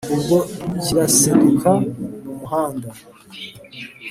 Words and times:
Ubwo 0.15 0.37
kiraseduka 0.83 1.71
mu 2.23 2.33
muhanda 2.39 2.89